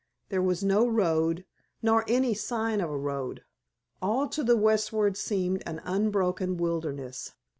There 0.29 0.41
was 0.41 0.63
no 0.63 0.87
road, 0.87 1.45
nor 1.83 2.03
any 2.07 2.33
sign 2.33 2.81
of 2.81 2.89
a 2.89 2.97
road. 2.97 3.43
All 4.01 4.27
to 4.29 4.43
the 4.43 4.57
westward 4.57 5.15
seemed 5.15 5.61
an 5.67 5.79
unbroken 5.85 6.57
wilderness. 6.57 7.33